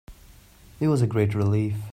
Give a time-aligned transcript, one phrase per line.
[0.79, 1.75] It was a great relief